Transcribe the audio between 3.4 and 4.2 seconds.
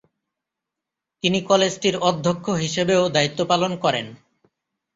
পালন করেন।